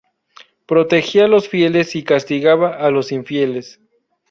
[0.65, 3.79] Protegía los fieles y castigaba a los infieles.